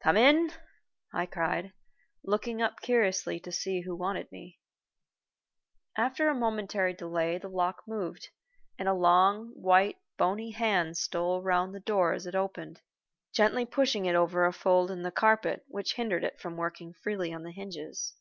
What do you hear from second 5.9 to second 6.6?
After a